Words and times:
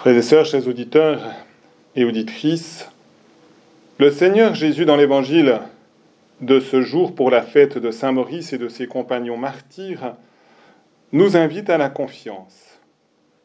Frères 0.00 0.16
et 0.16 0.22
sœurs, 0.22 0.46
chers 0.46 0.66
auditeurs 0.66 1.20
et 1.94 2.06
auditrices, 2.06 2.88
le 3.98 4.10
Seigneur 4.10 4.54
Jésus 4.54 4.86
dans 4.86 4.96
l'évangile 4.96 5.60
de 6.40 6.58
ce 6.58 6.80
jour 6.80 7.14
pour 7.14 7.30
la 7.30 7.42
fête 7.42 7.76
de 7.76 7.90
Saint 7.90 8.12
Maurice 8.12 8.54
et 8.54 8.56
de 8.56 8.68
ses 8.68 8.86
compagnons 8.86 9.36
martyrs 9.36 10.14
nous 11.12 11.36
invite 11.36 11.68
à 11.68 11.76
la 11.76 11.90
confiance. 11.90 12.80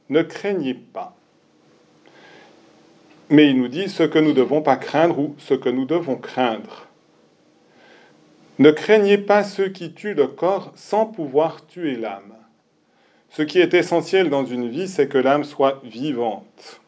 Ne 0.08 0.22
craignez 0.22 0.76
pas. 0.76 1.18
Mais 3.30 3.50
il 3.50 3.58
nous 3.58 3.68
dit 3.68 3.90
ce 3.90 4.04
que 4.04 4.20
nous 4.20 4.30
ne 4.30 4.36
devons 4.36 4.62
pas 4.62 4.78
craindre 4.78 5.20
ou 5.20 5.36
ce 5.38 5.56
que 5.56 5.68
nous 5.68 5.84
devons 5.84 6.16
craindre. 6.16 6.88
Ne 8.60 8.72
craignez 8.72 9.18
pas 9.18 9.44
ceux 9.44 9.68
qui 9.68 9.92
tuent 9.92 10.14
le 10.14 10.28
corps 10.28 10.72
sans 10.76 11.06
pouvoir 11.06 11.68
tuer 11.68 11.98
l'âme. 11.98 12.34
Ce 13.36 13.42
qui 13.42 13.60
est 13.60 13.74
essentiel 13.74 14.30
dans 14.30 14.46
une 14.46 14.70
vie, 14.70 14.88
c'est 14.88 15.10
que 15.10 15.18
l'âme 15.18 15.44
soit 15.44 15.82
vivante. 15.84 16.80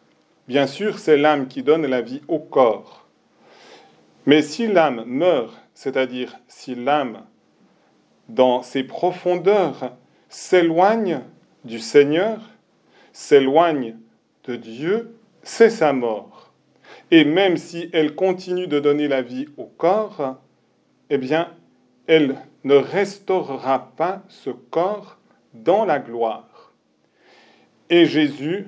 Bien 0.47 0.65
sûr, 0.65 0.97
c'est 0.97 1.17
l'âme 1.17 1.49
qui 1.49 1.61
donne 1.61 1.85
la 1.85 1.99
vie 1.99 2.21
au 2.29 2.39
corps. 2.39 3.05
Mais 4.25 4.41
si 4.41 4.65
l'âme 4.67 5.03
meurt, 5.05 5.53
c'est-à-dire 5.73 6.39
si 6.47 6.73
l'âme, 6.73 7.23
dans 8.29 8.61
ses 8.61 8.83
profondeurs, 8.83 9.91
s'éloigne 10.29 11.19
du 11.65 11.79
Seigneur, 11.79 12.39
s'éloigne 13.11 13.97
de 14.45 14.55
Dieu, 14.55 15.17
c'est 15.43 15.69
sa 15.69 15.91
mort. 15.91 16.53
Et 17.11 17.25
même 17.25 17.57
si 17.57 17.89
elle 17.91 18.15
continue 18.15 18.67
de 18.67 18.79
donner 18.79 19.09
la 19.09 19.21
vie 19.21 19.49
au 19.57 19.65
corps, 19.65 20.37
eh 21.09 21.17
bien, 21.17 21.51
elle 22.07 22.37
ne 22.63 22.75
restaurera 22.75 23.91
pas 23.97 24.23
ce 24.29 24.51
corps 24.51 25.17
dans 25.63 25.85
la 25.85 25.99
gloire. 25.99 26.73
Et 27.89 28.05
Jésus 28.05 28.67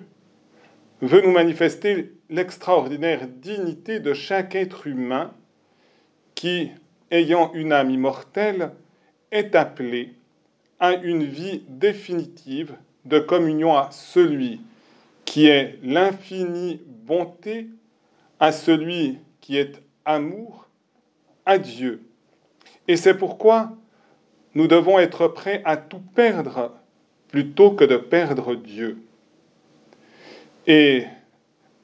veut 1.01 1.21
nous 1.21 1.31
manifester 1.31 2.13
l'extraordinaire 2.29 3.27
dignité 3.27 3.99
de 3.99 4.13
chaque 4.13 4.55
être 4.55 4.87
humain 4.87 5.33
qui, 6.35 6.71
ayant 7.11 7.51
une 7.53 7.73
âme 7.73 7.89
immortelle, 7.89 8.71
est 9.31 9.55
appelé 9.55 10.15
à 10.79 10.93
une 10.93 11.23
vie 11.23 11.63
définitive 11.67 12.75
de 13.05 13.19
communion 13.19 13.75
à 13.75 13.91
celui 13.91 14.61
qui 15.25 15.47
est 15.47 15.79
l'infinie 15.83 16.81
bonté, 16.85 17.67
à 18.39 18.51
celui 18.51 19.19
qui 19.41 19.57
est 19.57 19.81
amour, 20.05 20.67
à 21.45 21.57
Dieu. 21.57 22.01
Et 22.87 22.95
c'est 22.95 23.15
pourquoi 23.15 23.71
nous 24.55 24.67
devons 24.67 24.99
être 24.99 25.27
prêts 25.27 25.61
à 25.65 25.77
tout 25.77 26.01
perdre 26.15 26.73
plutôt 27.29 27.71
que 27.71 27.83
de 27.83 27.97
perdre 27.97 28.55
Dieu. 28.55 28.97
Et 30.67 31.05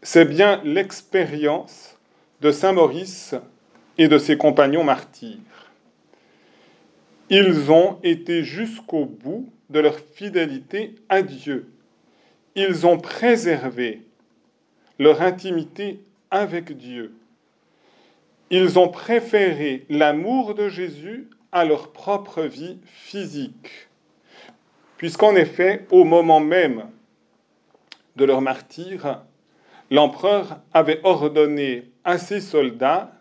c'est 0.01 0.25
bien 0.25 0.61
l'expérience 0.63 1.97
de 2.41 2.51
Saint 2.51 2.73
Maurice 2.73 3.35
et 3.97 4.07
de 4.07 4.17
ses 4.17 4.37
compagnons 4.37 4.83
martyrs. 4.83 5.39
Ils 7.29 7.71
ont 7.71 7.97
été 8.03 8.43
jusqu'au 8.43 9.05
bout 9.05 9.49
de 9.69 9.79
leur 9.79 9.97
fidélité 9.97 10.95
à 11.09 11.21
Dieu. 11.21 11.71
Ils 12.55 12.85
ont 12.85 12.97
préservé 12.97 14.01
leur 14.99 15.21
intimité 15.21 15.99
avec 16.29 16.77
Dieu. 16.77 17.15
Ils 18.51 18.77
ont 18.77 18.89
préféré 18.89 19.85
l'amour 19.89 20.53
de 20.53 20.69
Jésus 20.69 21.27
à 21.55 21.65
leur 21.65 21.91
propre 21.91 22.43
vie 22.43 22.77
physique 22.85 23.87
puisqu'en 24.97 25.35
effet, 25.35 25.85
au 25.91 26.03
moment 26.03 26.39
même 26.39 26.85
de 28.15 28.25
leur 28.25 28.41
martyre, 28.41 29.21
l'empereur 29.91 30.59
avait 30.73 31.01
ordonné 31.03 31.91
à 32.03 32.17
ses 32.17 32.41
soldats, 32.41 33.11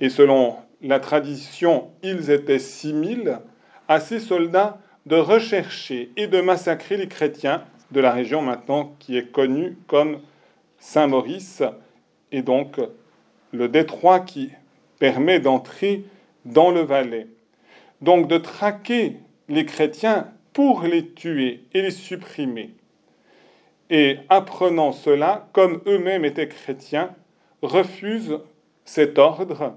et 0.00 0.08
selon 0.08 0.56
la 0.82 1.00
tradition, 1.00 1.90
ils 2.02 2.30
étaient 2.30 2.58
six 2.58 2.92
mille, 2.92 3.38
à 3.86 4.00
ses 4.00 4.20
soldats 4.20 4.78
de 5.06 5.16
rechercher 5.16 6.10
et 6.16 6.26
de 6.26 6.40
massacrer 6.40 6.96
les 6.96 7.08
chrétiens 7.08 7.64
de 7.90 8.00
la 8.00 8.12
région 8.12 8.42
maintenant 8.42 8.94
qui 8.98 9.16
est 9.16 9.32
connue 9.32 9.78
comme 9.86 10.20
Saint-Maurice, 10.78 11.62
et 12.32 12.42
donc 12.42 12.78
le 13.52 13.68
détroit 13.68 14.20
qui 14.20 14.50
permet 14.98 15.40
d'entrer 15.40 16.04
dans 16.44 16.70
le 16.70 16.80
Valais. 16.80 17.28
Donc 18.00 18.28
de 18.28 18.38
traquer 18.38 19.16
les 19.48 19.64
chrétiens 19.64 20.32
pour 20.52 20.82
les 20.82 21.10
tuer 21.10 21.64
et 21.72 21.82
les 21.82 21.90
supprimer. 21.90 22.74
Et 23.90 24.18
apprenant 24.28 24.92
cela, 24.92 25.48
comme 25.52 25.80
eux-mêmes 25.86 26.24
étaient 26.24 26.48
chrétiens, 26.48 27.14
refusent 27.62 28.38
cet 28.84 29.18
ordre 29.18 29.76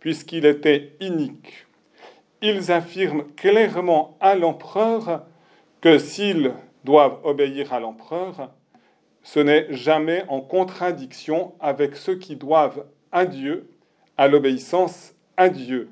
puisqu'il 0.00 0.46
était 0.46 0.92
inique. 1.00 1.66
Ils 2.42 2.70
affirment 2.70 3.24
clairement 3.34 4.16
à 4.20 4.34
l'empereur 4.34 5.26
que 5.80 5.98
s'ils 5.98 6.52
doivent 6.84 7.18
obéir 7.24 7.72
à 7.72 7.80
l'empereur, 7.80 8.50
ce 9.22 9.40
n'est 9.40 9.66
jamais 9.72 10.24
en 10.28 10.40
contradiction 10.40 11.54
avec 11.58 11.96
ceux 11.96 12.14
qui 12.14 12.36
doivent 12.36 12.86
à 13.10 13.26
Dieu, 13.26 13.68
à 14.16 14.28
l'obéissance 14.28 15.14
à 15.36 15.48
Dieu. 15.48 15.90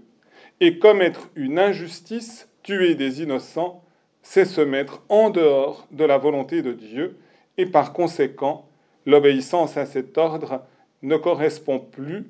Et 0.61 0.79
commettre 0.79 1.29
une 1.35 1.59
injustice, 1.59 2.49
tuer 2.63 2.95
des 2.95 3.23
innocents, 3.23 3.83
c'est 4.23 4.45
se 4.45 4.61
mettre 4.61 5.03
en 5.09 5.31
dehors 5.31 5.87
de 5.91 6.05
la 6.05 6.19
volonté 6.19 6.63
de 6.63 6.73
Dieu 6.73 7.19
et 7.59 7.67
par 7.67 7.93
conséquent, 7.93 8.69
l'obéissance 9.07 9.77
à 9.77 9.87
cet 9.87 10.17
ordre 10.19 10.63
ne 11.03 11.17
correspond 11.17 11.79
plus 11.79 12.27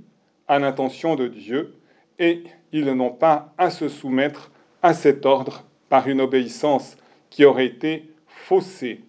à 0.48 0.58
l'intention 0.58 1.14
de 1.14 1.28
Dieu 1.28 1.74
et 2.18 2.44
ils 2.72 2.92
n'ont 2.92 3.12
pas 3.12 3.54
à 3.56 3.70
se 3.70 3.88
soumettre 3.88 4.50
à 4.82 4.92
cet 4.92 5.24
ordre 5.24 5.64
par 5.88 6.08
une 6.08 6.20
obéissance 6.20 6.96
qui 7.30 7.44
aurait 7.44 7.66
été 7.66 8.10
faussée. 8.26 9.00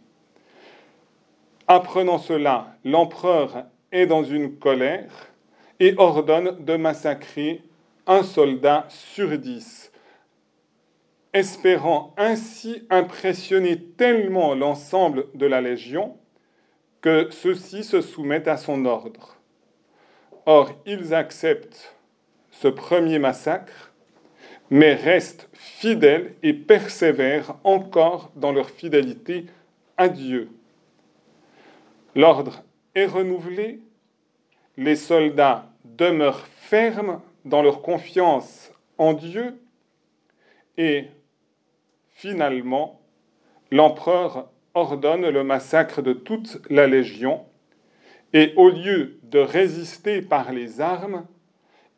Apprenant 1.68 2.20
cela, 2.20 2.76
l'empereur 2.86 3.66
est 3.92 4.06
dans 4.06 4.24
une 4.24 4.58
colère 4.58 5.30
et 5.80 5.96
ordonne 5.98 6.64
de 6.64 6.76
massacrer 6.76 7.64
un 8.08 8.24
soldat 8.24 8.86
sur 8.90 9.38
dix 9.38 9.92
espérant 11.36 12.14
ainsi 12.16 12.88
impressionner 12.90 13.78
tellement 13.78 14.56
l'ensemble 14.56 15.26
de 15.34 15.46
la 15.46 15.60
Légion 15.60 16.18
que 17.02 17.28
ceux-ci 17.30 17.84
se 17.84 18.00
soumettent 18.00 18.48
à 18.48 18.56
son 18.56 18.86
ordre. 18.86 19.36
Or, 20.46 20.72
ils 20.86 21.14
acceptent 21.14 21.94
ce 22.52 22.70
premier 22.70 23.20
massacre, 23.20 23.92
mais 24.70 24.94
restent 24.94 25.50
fidèles 25.52 26.36
et 26.42 26.54
persévèrent 26.54 27.58
encore 27.66 28.32
dans 28.38 28.54
leur 28.54 28.70
fidélité 28.70 29.46
à 29.98 30.08
Dieu. 30.08 30.50
L'ordre 32.16 32.64
est 32.96 33.08
renouvelé, 33.08 33.82
les 34.78 34.96
soldats 34.96 35.70
demeurent 35.84 36.48
fermes 36.48 37.20
dans 37.46 37.62
leur 37.62 37.82
confiance 37.82 38.72
en 38.98 39.14
Dieu 39.14 39.62
et 40.78 41.08
Finalement, 42.16 43.02
l'empereur 43.72 44.50
ordonne 44.74 45.28
le 45.28 45.44
massacre 45.44 46.02
de 46.02 46.14
toute 46.14 46.62
la 46.70 46.88
légion, 46.88 47.46
et 48.32 48.54
au 48.56 48.70
lieu 48.70 49.20
de 49.24 49.40
résister 49.40 50.22
par 50.22 50.54
les 50.54 50.80
armes, 50.80 51.28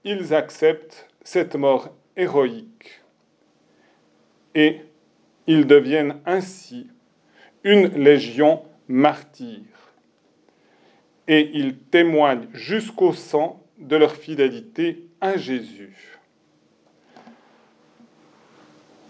ils 0.03 0.33
acceptent 0.33 1.07
cette 1.23 1.55
mort 1.55 1.95
héroïque. 2.15 3.03
Et 4.55 4.81
ils 5.45 5.67
deviennent 5.67 6.19
ainsi 6.25 6.87
une 7.63 7.89
légion 7.89 8.63
martyre. 8.87 9.93
Et 11.27 11.51
ils 11.53 11.77
témoignent 11.77 12.47
jusqu'au 12.53 13.13
sang 13.13 13.61
de 13.77 13.95
leur 13.95 14.15
fidélité 14.15 15.03
à 15.21 15.37
Jésus. 15.37 16.17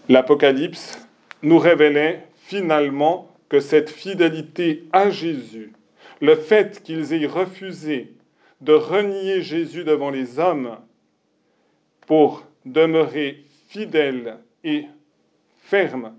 l'Apocalypse 0.08 0.98
nous 1.42 1.58
révélait 1.58 2.26
finalement 2.36 3.30
que 3.48 3.60
cette 3.60 3.90
fidélité 3.90 4.84
à 4.92 5.10
Jésus, 5.10 5.72
le 6.20 6.34
fait 6.34 6.82
qu'ils 6.82 7.12
aient 7.12 7.26
refusé 7.26 8.14
de 8.60 8.72
renier 8.72 9.42
Jésus 9.42 9.84
devant 9.84 10.10
les 10.10 10.38
hommes 10.38 10.78
pour 12.06 12.44
demeurer 12.64 13.44
fidèles 13.68 14.38
et 14.64 14.86
fermes 15.58 16.14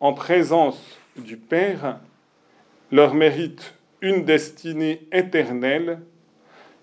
en 0.00 0.12
présence 0.12 0.98
du 1.16 1.36
Père, 1.36 2.00
leur 2.92 3.14
mérite 3.14 3.74
une 4.00 4.24
destinée 4.24 5.06
éternelle. 5.10 6.00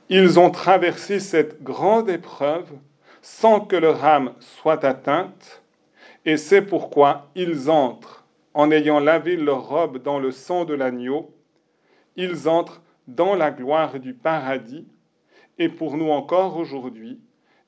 Ils 0.10 0.40
ont 0.40 0.52
traversé 0.52 1.19
cette 1.19 1.63
grande 1.63 2.10
épreuve 2.10 2.69
sans 3.22 3.60
que 3.60 3.75
leur 3.75 4.06
âme 4.06 4.34
soit 4.40 4.86
atteinte 4.86 5.63
et 6.25 6.38
c'est 6.38 6.63
pourquoi 6.63 7.30
ils 7.36 7.69
entrent, 7.69 8.25
en 8.54 8.72
ayant 8.72 9.00
lavé 9.00 9.36
leur 9.36 9.68
robe 9.68 10.02
dans 10.02 10.19
le 10.19 10.31
sang 10.31 10.66
de 10.66 10.74
l'agneau, 10.74 11.36
ils 12.16 12.48
entrent 12.50 12.81
dans 13.07 13.36
la 13.36 13.52
gloire 13.52 14.00
du 14.00 14.13
paradis, 14.13 14.88
et 15.60 15.69
pour 15.69 15.98
nous 15.98 16.10
encore 16.10 16.57
aujourd'hui, 16.57 17.19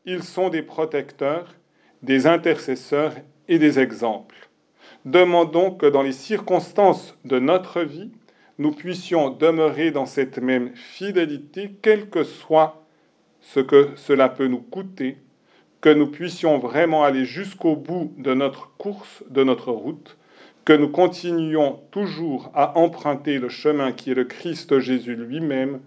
ils 0.06 0.24
sont 0.24 0.50
des 0.50 0.64
protecteurs, 0.64 1.54
des 2.02 2.26
intercesseurs 2.26 3.14
et 3.48 3.60
des 3.60 3.80
exemples. 3.80 4.50
Demandons 5.06 5.72
que 5.72 5.86
dans 5.86 6.02
les 6.02 6.12
circonstances 6.12 7.16
de 7.26 7.40
notre 7.40 7.82
vie, 7.82 8.12
nous 8.58 8.72
puissions 8.72 9.30
demeurer 9.30 9.92
dans 9.92 10.06
cette 10.06 10.40
même 10.40 10.76
fidélité, 10.76 11.76
quel 11.82 12.10
que 12.10 12.24
soit 12.24 12.84
ce 13.42 13.60
que 13.60 13.90
cela 13.96 14.30
peut 14.30 14.48
nous 14.48 14.62
coûter, 14.62 15.18
que 15.82 15.90
nous 15.90 16.08
puissions 16.08 16.58
vraiment 16.58 17.04
aller 17.04 17.26
jusqu'au 17.26 17.76
bout 17.76 18.14
de 18.18 18.34
notre 18.34 18.76
course, 18.78 19.24
de 19.30 19.44
notre 19.44 19.72
route, 19.72 20.18
que 20.66 20.74
nous 20.74 20.90
continuions 20.90 21.80
toujours 21.92 22.52
à 22.54 22.78
emprunter 22.78 23.38
le 23.40 23.48
chemin 23.48 23.92
qui 23.92 24.12
est 24.12 24.16
le 24.16 24.26
Christ 24.26 24.80
Jésus 24.80 25.16
lui-même, 25.16 25.80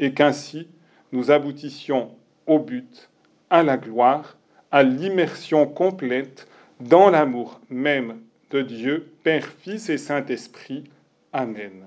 et 0.00 0.12
qu'ainsi 0.12 0.68
nous 1.12 1.30
aboutissions 1.30 2.10
au 2.46 2.58
but, 2.58 3.10
à 3.48 3.62
la 3.62 3.76
gloire, 3.76 4.36
à 4.70 4.82
l'immersion 4.82 5.66
complète 5.66 6.46
dans 6.80 7.10
l'amour 7.10 7.60
même 7.70 8.20
de 8.50 8.62
Dieu, 8.62 9.12
Père, 9.22 9.46
Fils 9.46 9.88
et 9.88 9.98
Saint-Esprit. 9.98 10.84
Amen. 11.32 11.86